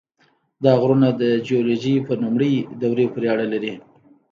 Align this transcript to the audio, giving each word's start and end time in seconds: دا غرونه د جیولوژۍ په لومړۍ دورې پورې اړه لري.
دا 0.63 0.71
غرونه 0.81 1.09
د 1.21 1.23
جیولوژۍ 1.47 1.95
په 2.07 2.13
لومړۍ 2.21 2.53
دورې 2.81 3.05
پورې 3.13 3.27
اړه 3.33 3.45
لري. 3.53 3.73